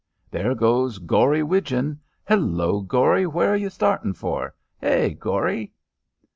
"There 0.31 0.55
goes 0.55 0.97
Gory 0.97 1.43
Widgeon! 1.43 1.99
Hello, 2.27 2.79
Gory! 2.81 3.27
Where 3.27 3.55
you 3.55 3.69
starting 3.69 4.13
for? 4.13 4.55
Hey, 4.79 5.13
Gory!" 5.13 5.73